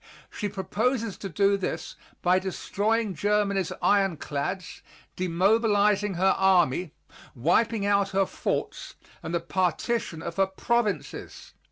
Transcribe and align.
She 0.31 0.49
proposes 0.49 1.15
to 1.19 1.29
do 1.29 1.57
this 1.57 1.95
by 2.23 2.39
destroying 2.39 3.13
Germany's 3.13 3.71
ironclads, 3.83 4.81
demobilizing 5.15 6.15
her 6.15 6.33
army, 6.39 6.93
wiping 7.35 7.85
out 7.85 8.09
her 8.09 8.25
forts, 8.25 8.95
and 9.21 9.31
the 9.31 9.39
partition 9.39 10.23
of 10.23 10.37
her 10.37 10.47
provinces. 10.47 11.53